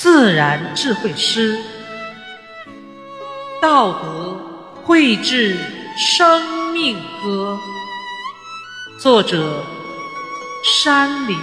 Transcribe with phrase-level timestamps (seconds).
[0.00, 1.58] 自然智慧诗，
[3.60, 4.40] 道德
[4.84, 5.56] 绘制
[5.96, 7.58] 生命歌。
[8.96, 9.64] 作者：
[10.62, 11.42] 山林子。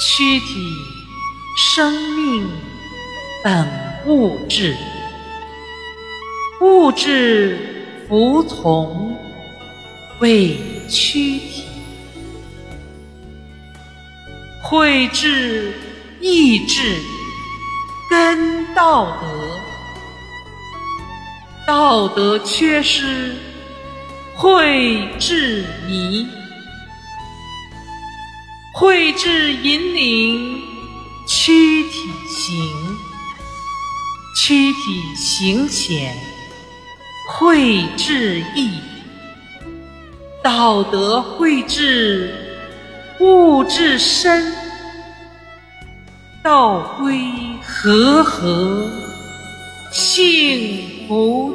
[0.00, 0.72] 躯体
[1.56, 2.50] 生命
[3.44, 3.64] 本
[4.06, 4.76] 物质，
[6.60, 9.16] 物质服从
[10.18, 11.62] 为躯体。
[14.66, 15.74] 慧智
[16.22, 16.80] 意志
[18.08, 19.60] 根道德，
[21.66, 23.36] 道德缺失
[24.34, 26.26] 慧智迷，
[28.72, 30.62] 慧智引领
[31.26, 32.56] 躯体行，
[34.34, 36.16] 躯体行显
[37.28, 38.70] 慧智意，
[40.42, 42.43] 道德慧智。
[43.20, 44.52] 物至深，
[46.42, 47.30] 道归
[47.62, 48.90] 和合，
[49.92, 51.53] 幸福地。